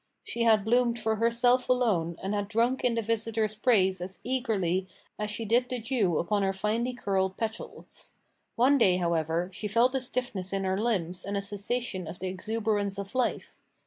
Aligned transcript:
She 0.23 0.41
had 0.41 0.65
bloomed 0.65 0.97
for 0.97 1.17
herself 1.17 1.69
alone 1.69 2.17
and 2.23 2.33
had 2.33 2.47
drunk 2.47 2.83
in 2.83 2.95
the 2.95 3.03
visitor's 3.03 3.53
praise 3.53 4.01
as 4.01 4.19
eagerly 4.23 4.87
as 5.19 5.29
she 5.29 5.45
did 5.45 5.69
the 5.69 5.77
dew 5.77 6.17
upon 6.17 6.41
her 6.41 6.53
finely 6.53 6.93
curled 6.95 7.37
petals. 7.37 8.15
One 8.55 8.79
day, 8.79 8.97
however, 8.97 9.51
she 9.53 9.67
felt 9.67 9.93
a 9.93 9.99
stiffness 9.99 10.53
in 10.53 10.63
her 10.63 10.81
limbs 10.81 11.23
and 11.23 11.37
a 11.37 11.41
cessation 11.43 12.07
of 12.07 12.17
the 12.17 12.29
exuberance 12.29 12.97
of 12.97 13.13
life. 13.13 13.55